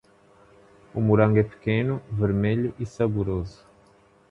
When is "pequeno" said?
1.43-2.01